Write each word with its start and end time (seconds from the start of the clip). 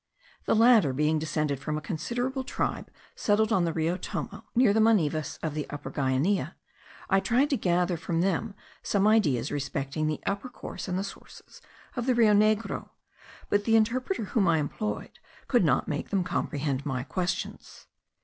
The 0.45 0.55
latter 0.55 0.93
being 0.93 1.19
descended 1.19 1.59
from 1.59 1.77
a 1.77 1.79
considerable 1.79 2.43
tribe 2.43 2.89
settled 3.15 3.51
on 3.53 3.65
the 3.65 3.71
Rio 3.71 3.97
Tomo, 3.97 4.45
near 4.55 4.73
the 4.73 4.79
Manivas 4.81 5.37
of 5.43 5.53
the 5.53 5.69
Upper 5.69 5.91
Guainia, 5.91 6.55
I 7.07 7.19
tried 7.19 7.51
to 7.51 7.55
gather 7.55 7.97
from 7.97 8.19
them 8.21 8.55
some 8.81 9.05
ideas 9.05 9.51
respecting 9.51 10.07
the 10.07 10.19
upper 10.25 10.49
course 10.49 10.87
and 10.87 10.97
the 10.97 11.03
sources 11.03 11.61
of 11.95 12.07
the 12.07 12.15
Rio 12.15 12.33
Negro; 12.33 12.89
but 13.47 13.65
the 13.65 13.75
interpreter 13.75 14.23
whom 14.23 14.47
I 14.47 14.57
employed 14.57 15.19
could 15.47 15.63
not 15.63 15.87
make 15.87 16.09
them 16.09 16.23
comprehend 16.23 16.83
my 16.83 17.03
questions. 17.03 17.85